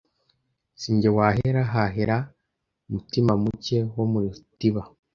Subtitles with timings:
[0.79, 2.17] Si jye wahera hahera
[2.91, 4.81] Mutimamuke wo mu rutiba